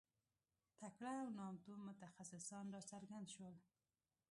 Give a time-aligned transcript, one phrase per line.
[0.79, 3.55] تکړه او نامتو متخصصان راڅرګند شول.